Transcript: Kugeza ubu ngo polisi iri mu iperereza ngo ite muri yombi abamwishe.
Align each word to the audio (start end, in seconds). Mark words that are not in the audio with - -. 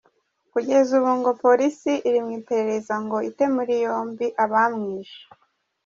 Kugeza 0.51 0.91
ubu 0.99 1.11
ngo 1.19 1.31
polisi 1.43 1.91
iri 2.07 2.19
mu 2.25 2.31
iperereza 2.39 2.93
ngo 3.03 3.17
ite 3.29 3.45
muri 3.55 3.73
yombi 3.85 4.27
abamwishe. 4.43 5.21